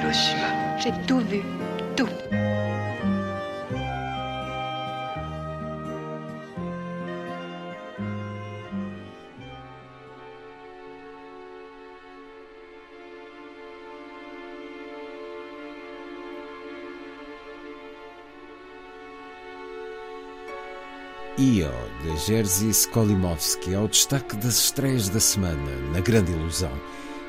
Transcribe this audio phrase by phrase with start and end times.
[0.00, 0.78] Hiroshima.
[0.78, 1.42] J'ai tout vu.
[1.94, 2.08] Tout.
[21.38, 21.70] Io,
[22.02, 25.56] de Jerzy Skolimowski, ao destaque das estreias da semana,
[25.92, 26.72] na Grande Ilusão.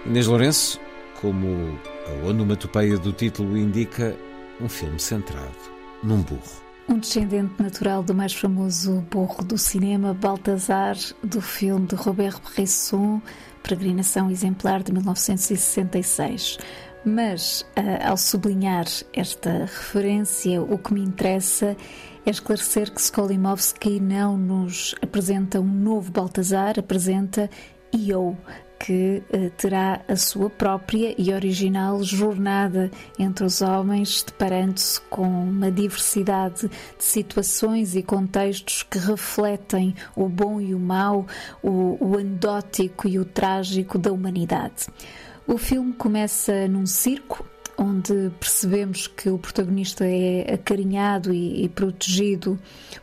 [0.06, 0.80] Inês Lourenço,
[1.22, 4.16] como a onomatopeia do título indica,
[4.60, 5.58] um filme centrado
[6.04, 6.62] num burro.
[6.90, 13.22] Um descendente natural do mais famoso burro do cinema, Baltazar, do filme de Robert Bresson,
[13.64, 16.58] Peregrinação Exemplar de 1966.
[17.06, 21.78] Mas, ah, ao sublinhar esta referência, o que me interessa
[22.26, 27.50] é esclarecer que Skolimowski não nos apresenta um novo Baltazar, apresenta
[27.94, 28.38] Io,
[28.80, 32.90] que eh, terá a sua própria e original jornada
[33.20, 40.60] entre os homens, deparando-se com uma diversidade de situações e contextos que refletem o bom
[40.60, 41.28] e o mau,
[41.62, 44.88] o, o anedótico e o trágico da humanidade.
[45.46, 47.46] O filme começa num circo
[47.78, 52.60] onde percebemos que o protagonista é acarinhado e, e, protegido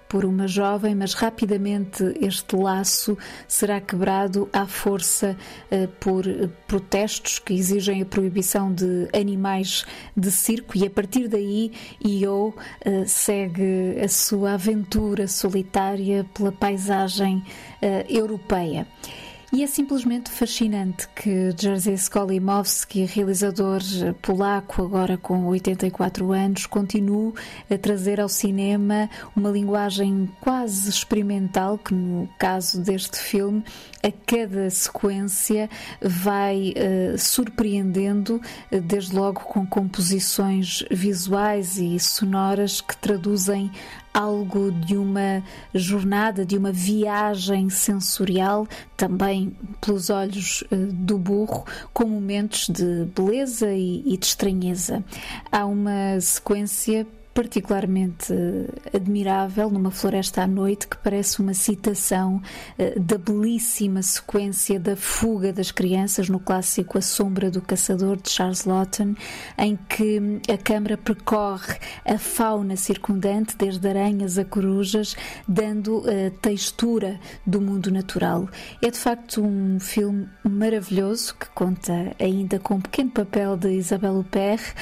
[0.08, 5.36] por uma jovem, mas rapidamente este laço será quebrado à força
[5.70, 6.24] eh, por
[6.66, 9.84] protestos que exigem a proibição de animais
[10.16, 17.44] de circo e a partir daí Io eh, segue a sua aventura solitária pela paisagem
[17.82, 18.86] eh, europeia.
[19.50, 23.80] E é simplesmente fascinante que Jerzy Skolimowski, realizador
[24.20, 27.32] polaco, agora com 84 anos, continue
[27.70, 33.64] a trazer ao cinema uma linguagem quase experimental, que no caso deste filme,
[34.02, 42.94] a cada sequência vai uh, surpreendendo, uh, desde logo com composições visuais e sonoras que
[42.98, 43.72] traduzem
[44.18, 52.04] algo de uma jornada, de uma viagem sensorial, também pelos olhos uh, do burro, com
[52.04, 55.04] momentos de beleza e de estranheza.
[55.52, 57.06] Há uma sequência
[57.38, 58.34] particularmente
[58.92, 62.42] admirável numa floresta à noite que parece uma citação
[62.76, 68.28] uh, da belíssima sequência da fuga das crianças no clássico A Sombra do Caçador de
[68.28, 69.14] Charles Lawton,
[69.56, 70.20] em que
[70.52, 75.14] a câmara percorre a fauna circundante, desde aranhas a corujas,
[75.46, 78.48] dando a textura do mundo natural.
[78.82, 84.18] É de facto um filme maravilhoso que conta ainda com um pequeno papel de Isabelle
[84.18, 84.74] Huppert,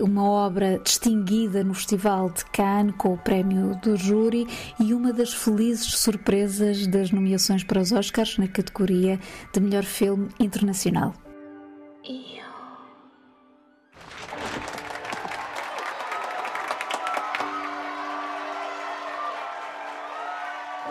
[0.00, 4.46] uma obra distinguida no Festival de Cannes com o prémio do júri
[4.80, 9.18] e uma das felizes surpresas das nomeações para os Oscars na categoria
[9.52, 11.14] de melhor filme internacional.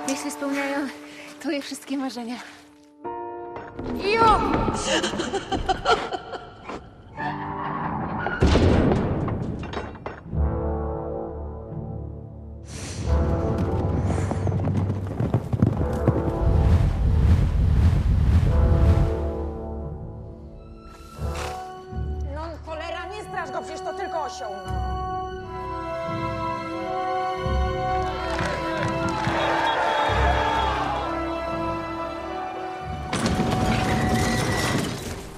[0.07, 0.87] Niech się spełniają
[1.39, 2.35] twoje wszystkie marzenia.
[4.15, 4.73] No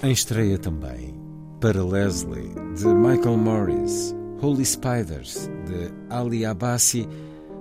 [0.06, 1.16] Em estreia também,
[1.60, 7.10] para Leslie, de Michael Morris, Holy Spiders, de Ali Abbasi,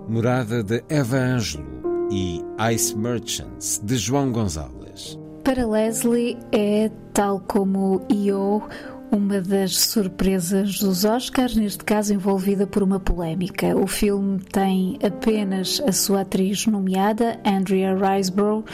[0.06, 1.64] Morada de Eva Ângelo
[2.12, 2.42] e
[2.74, 5.18] Ice Merchants, de João Gonzalez.
[5.42, 8.62] Para Leslie é, tal como Io,
[9.10, 13.76] uma das surpresas dos Oscars, neste caso envolvida por uma polémica.
[13.76, 18.64] O filme tem apenas a sua atriz nomeada, Andrea Riseborough,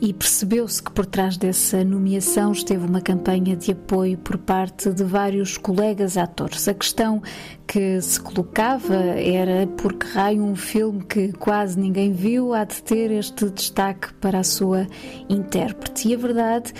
[0.00, 5.02] e percebeu-se que por trás dessa nomeação esteve uma campanha de apoio por parte de
[5.02, 6.68] vários colegas atores.
[6.68, 7.22] A questão
[7.66, 13.10] que se colocava era porque raio um filme que quase ninguém viu há de ter
[13.10, 14.86] este destaque para a sua
[15.28, 16.08] intérprete.
[16.08, 16.72] E a verdade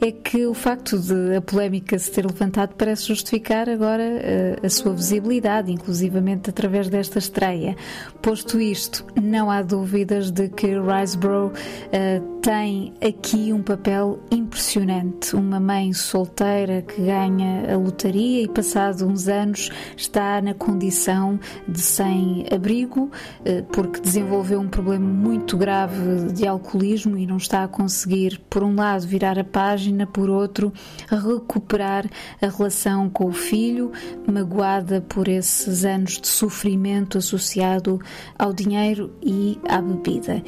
[0.00, 4.68] é que o facto de a polémica se ter levantado parece justificar agora uh, a
[4.68, 7.76] sua visibilidade, inclusivamente através desta estreia.
[8.20, 15.34] Posto isto, não há dúvidas de que Riseborough uh, tem aqui um papel impressionante.
[15.34, 21.80] Uma mãe solteira que ganha a lotaria e, passado uns anos, está na condição de
[21.80, 28.38] sem-abrigo, uh, porque desenvolveu um problema muito grave de alcoolismo e não está a conseguir,
[28.50, 30.72] por um lado, virar a página página, por outro,
[31.08, 32.06] recuperar
[32.40, 33.92] a relação com o filho,
[34.30, 37.98] magoada por esses anos de sofrimento associado
[38.38, 40.42] ao dinheiro e à bebida.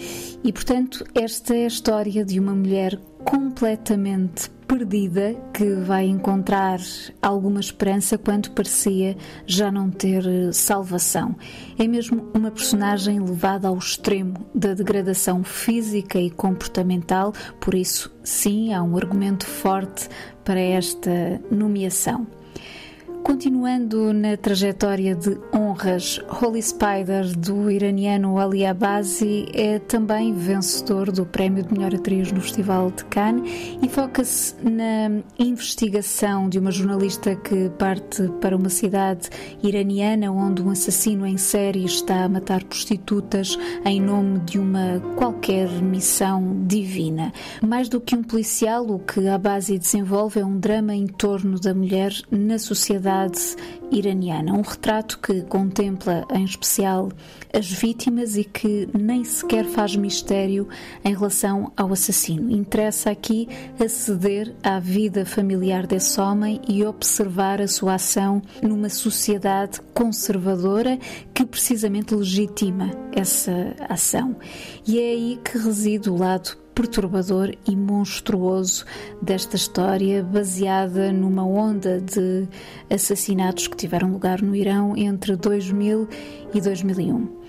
[0.44, 6.81] E, portanto, esta é a história de uma mulher completamente perdida que vai encontrar
[7.23, 9.17] alguma esperança quando parecia
[9.47, 11.37] já não ter salvação.
[11.79, 18.75] É mesmo uma personagem levada ao extremo da degradação física e comportamental, por isso, sim,
[18.75, 20.09] há um argumento forte
[20.43, 22.27] para esta nomeação.
[23.26, 31.26] Continuando na trajetória de honras, Holy Spider do iraniano Ali Abazi é também vencedor do
[31.26, 37.34] prémio de melhor atriz no Festival de Cannes e foca-se na investigação de uma jornalista
[37.34, 39.28] que parte para uma cidade
[39.61, 45.69] iraniana onde um assassino em série está a matar prostitutas em nome de uma qualquer
[45.82, 47.32] missão divina.
[47.61, 51.75] Mais do que um policial, o que Abazi desenvolve é um drama em torno da
[51.75, 53.56] mulher na sociedade sociedade
[53.90, 54.52] iraniana.
[54.52, 57.10] Um retrato que contempla, em especial,
[57.52, 60.68] as vítimas e que nem sequer faz mistério
[61.04, 62.50] em relação ao assassino.
[62.50, 63.48] Interessa aqui
[63.78, 70.98] aceder à vida familiar desse homem e observar a sua ação numa sociedade conservadora
[71.32, 74.36] que precisamente legitima essa ação.
[74.86, 78.84] E é aí que reside o lado perturbador e monstruoso
[79.20, 82.46] desta história, baseada numa onda de
[82.90, 86.06] assassinatos que tiveram lugar no Irão entre 2000
[86.52, 87.45] e 2001.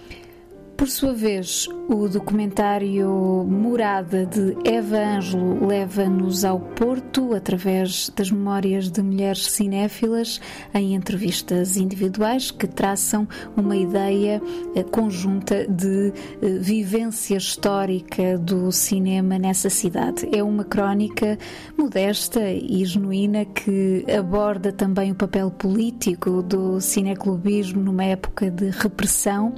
[0.78, 3.10] Por sua vez, o documentário
[3.50, 10.40] Morada de Eva Ângelo leva-nos ao Porto através das memórias de mulheres cinéfilas
[10.76, 14.40] em entrevistas individuais que traçam uma ideia
[14.76, 16.14] eh, conjunta de
[16.44, 20.30] eh, vivência histórica do cinema nessa cidade.
[20.32, 21.40] É uma crónica
[21.76, 29.56] modesta e genuína que aborda também o papel político do cineclubismo numa época de repressão,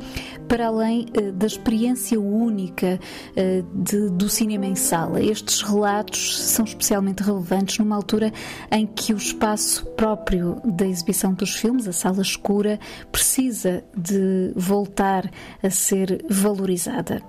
[0.50, 3.00] para além eh, da experiência única
[3.36, 5.22] eh, de, do cinema em sala.
[5.22, 8.34] Estes relatos são especialmente relevantes numa altura
[8.72, 12.80] em que o espaço próprio da exibição dos filmes, a sala escura,
[13.12, 15.30] precisa de voltar
[15.62, 17.22] a ser valorizada.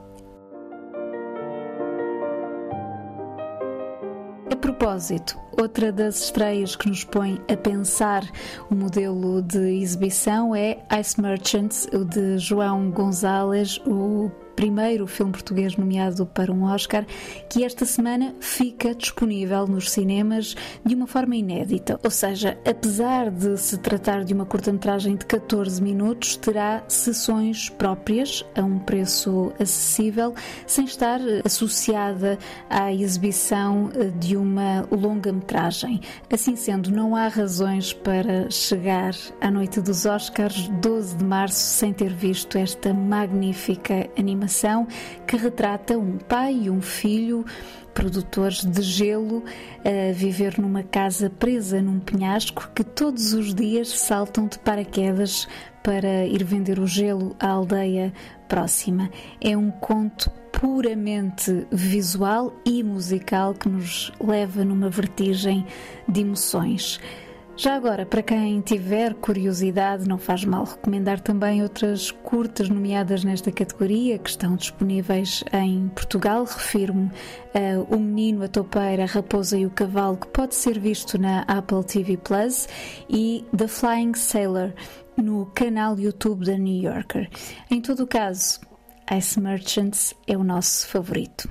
[4.61, 8.23] Propósito, outra das estreias que nos põe a pensar
[8.71, 14.31] o modelo de exibição é Ice Merchants, o de João Gonzalez, o
[14.61, 17.07] primeiro filme português nomeado para um Oscar,
[17.49, 20.55] que esta semana fica disponível nos cinemas
[20.85, 21.99] de uma forma inédita.
[22.05, 28.45] Ou seja, apesar de se tratar de uma curta-metragem de 14 minutos, terá sessões próprias
[28.55, 30.35] a um preço acessível,
[30.67, 36.03] sem estar associada à exibição de uma longa-metragem.
[36.31, 41.95] Assim sendo, não há razões para chegar à noite dos Oscars, 12 de março, sem
[41.95, 44.87] ter visto esta magnífica animação animação
[45.27, 47.45] que retrata um pai e um filho
[47.95, 49.45] produtores de gelo
[49.85, 55.49] a viver numa casa presa num penhasco que todos os dias saltam de paraquedas
[55.83, 58.13] para ir vender o gelo à aldeia
[58.49, 59.11] próxima.
[59.41, 65.65] É um conto puramente visual e musical que nos leva numa vertigem
[66.09, 67.01] de emoções.
[67.61, 73.53] Já agora, para quem tiver curiosidade, não faz mal recomendar também outras curtas nomeadas nesta
[73.53, 76.45] categoria que estão disponíveis em Portugal.
[76.45, 77.11] Refiro-me
[77.53, 81.43] a O Menino, a Topeira, a Raposa e o Cavalo, que pode ser visto na
[81.43, 82.67] Apple TV Plus,
[83.11, 84.73] e The Flying Sailor
[85.15, 87.29] no canal YouTube da New Yorker.
[87.71, 88.59] Em todo o caso,
[89.15, 91.47] Ice Merchants é o nosso favorito.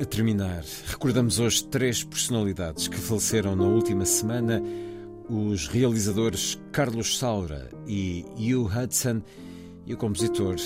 [0.00, 4.62] A terminar, recordamos hoje três personalidades que faleceram na última semana
[5.28, 9.22] os realizadores Carlos Saura e Hugh Hudson
[9.86, 10.56] e o compositor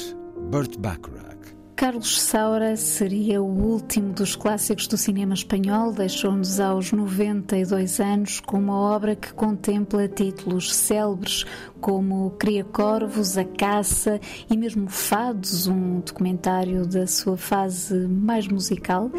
[0.51, 1.39] Burt Bacharach.
[1.79, 8.59] Carlos Saura seria o último dos clássicos do cinema espanhol, deixou-nos aos 92 anos com
[8.59, 11.45] uma obra que contempla títulos célebres
[11.81, 14.21] como Cria Corvos, A Caça
[14.51, 19.11] e mesmo Fados, um documentário da sua fase mais musical.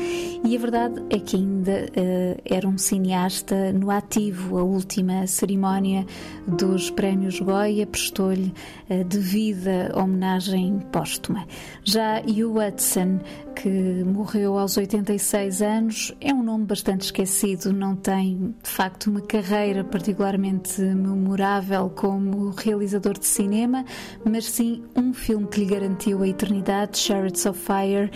[0.43, 4.57] E a verdade é que ainda uh, era um cineasta no ativo.
[4.57, 6.05] A última cerimónia
[6.47, 8.53] dos Prémios Goya prestou-lhe
[8.89, 11.45] a devida homenagem póstuma.
[11.83, 13.19] Já Hugh Hudson,
[13.55, 19.21] que morreu aos 86 anos, é um nome bastante esquecido, não tem de facto uma
[19.21, 23.85] carreira particularmente memorável como realizador de cinema,
[24.25, 28.11] mas sim um filme que lhe garantiu a eternidade, Chariots of Fire,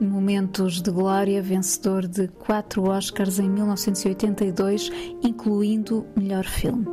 [0.00, 4.90] Momentos de Glória, vencedor de quatro Oscars em 1982,
[5.22, 6.86] incluindo melhor filme.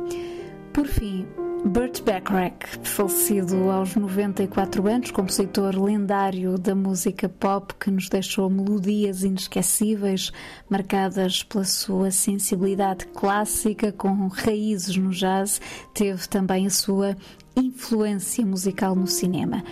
[0.72, 1.26] Por fim,
[1.64, 9.22] Burt Bacharach, falecido aos 94 anos, compositor lendário da música pop que nos deixou melodias
[9.22, 10.32] inesquecíveis,
[10.68, 15.60] marcadas pela sua sensibilidade clássica com raízes no jazz,
[15.94, 17.16] teve também a sua
[17.56, 19.62] influência musical no cinema.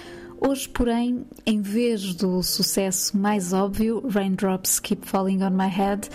[0.40, 6.09] Hoje, porém, em vez do sucesso mais óbvio, Raindrops Keep Falling on My Head,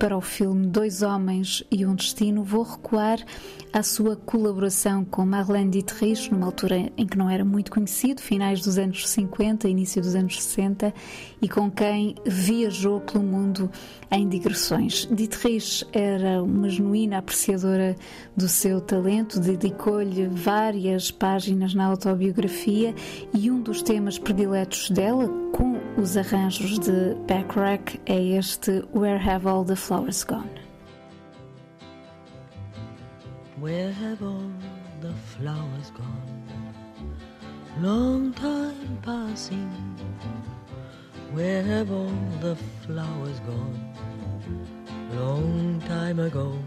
[0.00, 3.18] para o filme Dois Homens e um Destino, vou recuar
[3.70, 8.62] à sua colaboração com Marlene Dietrich, numa altura em que não era muito conhecido, finais
[8.62, 10.94] dos anos 50, início dos anos 60,
[11.42, 13.70] e com quem viajou pelo mundo
[14.10, 15.06] em digressões.
[15.12, 17.94] Dietrich era uma genuína apreciadora
[18.34, 22.94] do seu talento, dedicou-lhe várias páginas na autobiografia
[23.34, 25.69] e um dos temas prediletos dela, com
[26.00, 30.48] os arranjos de Backrack, é este Where Have All the Flowers Gone?
[33.60, 34.50] Where have all
[35.02, 36.42] the flowers gone?
[37.82, 39.70] Long time passing.
[41.34, 43.94] Where have all the flowers gone?
[45.14, 46.58] Long time ago.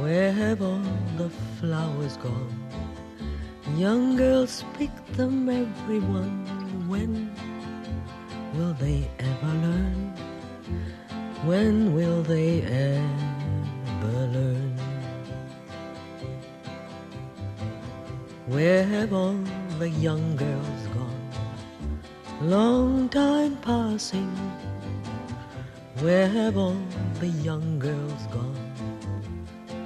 [0.00, 0.82] Where have all
[1.16, 2.66] the flowers gone?
[3.76, 6.59] Young girls pick them, everyone.
[6.90, 7.30] When
[8.52, 10.12] will they ever learn?
[11.46, 14.76] When will they ever learn?
[18.48, 19.38] Where have all
[19.78, 21.30] the young girls gone?
[22.42, 24.34] Long time passing.
[26.00, 26.82] Where have all
[27.20, 28.72] the young girls gone?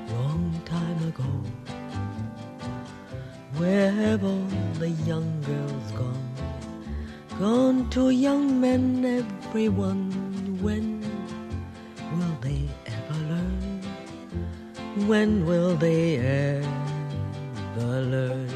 [0.08, 1.32] Long time ago.
[3.58, 6.33] Where have all the young girls gone?
[7.40, 10.12] Gone to young men, everyone.
[10.62, 11.02] When
[12.14, 13.82] will they ever learn?
[15.08, 18.48] When will they ever learn?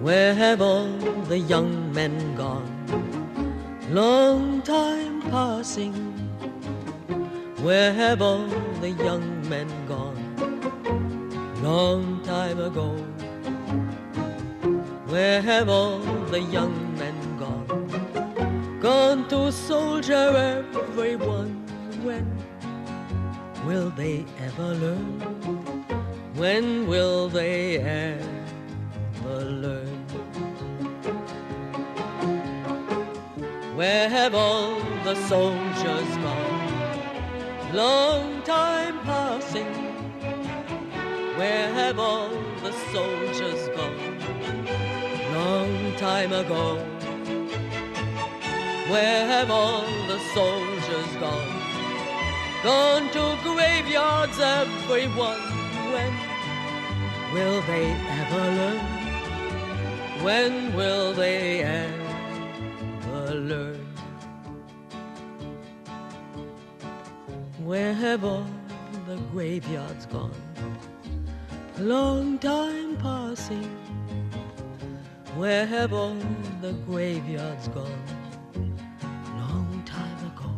[0.00, 0.92] Where have all
[1.32, 2.68] the young men gone?
[3.88, 5.94] Long time passing.
[7.62, 8.46] Where have all
[8.82, 10.20] the young men gone?
[11.62, 12.94] Long time ago.
[15.16, 18.78] Where have all the young men gone?
[18.82, 20.26] Gone to soldier
[20.60, 21.52] everyone.
[22.04, 22.26] When
[23.64, 25.08] will they ever learn?
[26.34, 30.04] When will they ever learn?
[33.74, 37.72] Where have all the soldiers gone?
[37.72, 39.72] Long time passing.
[41.38, 42.28] Where have all
[42.62, 44.25] the soldiers gone?
[45.36, 46.78] Long time ago.
[48.90, 51.52] Where have all the soldiers gone?
[52.64, 55.42] Gone to graveyards, everyone.
[55.92, 56.12] When
[57.34, 57.86] will they
[58.20, 58.80] ever learn?
[60.24, 63.86] When will they ever learn?
[67.58, 68.46] Where have all
[69.06, 70.42] the graveyards gone?
[71.78, 73.85] Long time passing.
[75.36, 76.16] Where have all
[76.62, 78.04] the graveyards gone?
[79.36, 80.48] Long time ago.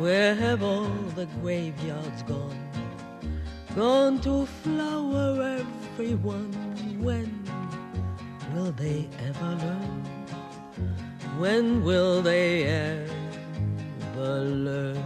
[0.00, 2.58] Where have all the graveyards gone?
[3.76, 6.52] Gone to flower everyone.
[6.98, 7.30] When
[8.52, 10.02] will they ever learn?
[11.38, 14.96] When will they ever learn?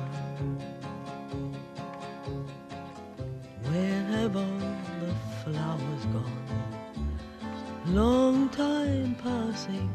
[3.64, 4.58] Where have all
[5.02, 6.63] the flowers gone?
[7.86, 9.90] Long time passing.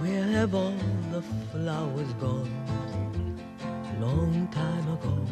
[0.00, 0.76] Where have all
[1.10, 1.20] the
[1.50, 2.48] flowers gone?
[4.00, 5.26] Long time ago.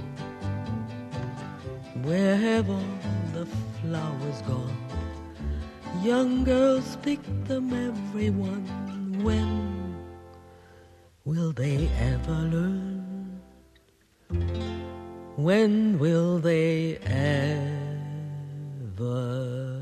[2.03, 2.99] Where have all
[3.33, 3.47] the
[3.81, 4.77] flowers gone?
[6.03, 8.67] Young girls pick them, everyone.
[9.23, 9.95] When
[11.25, 13.41] will they ever learn?
[15.37, 16.99] When will they
[18.97, 19.82] ever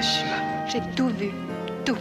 [0.00, 1.30] J'ai tout vu.
[1.84, 1.96] Tout.